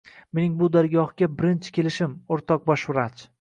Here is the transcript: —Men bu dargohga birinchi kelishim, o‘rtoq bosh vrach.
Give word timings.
—Men 0.37 0.53
bu 0.61 0.69
dargohga 0.75 1.29
birinchi 1.41 1.75
kelishim, 1.77 2.17
o‘rtoq 2.37 2.67
bosh 2.73 2.89
vrach. 2.95 3.25